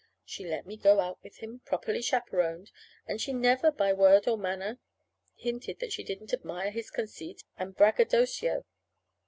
[0.25, 2.71] She let me go out with him, properly chaperoned,
[3.05, 4.79] and she never, by word or manner,
[5.35, 8.65] hinted that she didn't admire his conceit and braggadocio.